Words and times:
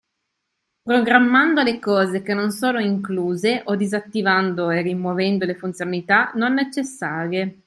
Programmando 0.81 1.61
le 1.61 1.77
cose 1.77 2.23
che 2.23 2.33
non 2.33 2.49
sono 2.49 2.79
incluse 2.79 3.61
o 3.65 3.75
disattivando 3.75 4.71
e 4.71 4.81
rimuovendo 4.81 5.45
le 5.45 5.53
funzionalità 5.53 6.31
non 6.37 6.55
necessarie. 6.55 7.59